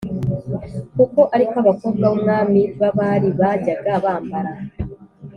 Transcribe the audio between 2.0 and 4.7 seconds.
b’umwami b’abari bajyaga bambara.